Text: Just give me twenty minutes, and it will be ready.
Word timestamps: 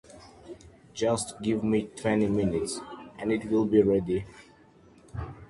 Just 0.95 1.39
give 1.43 1.63
me 1.63 1.83
twenty 1.95 2.25
minutes, 2.25 2.79
and 3.19 3.31
it 3.31 3.45
will 3.51 3.65
be 3.65 3.83
ready. 3.83 4.25